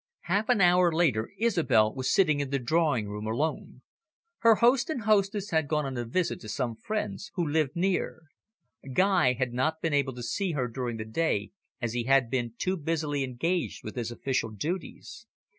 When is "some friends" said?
6.49-7.29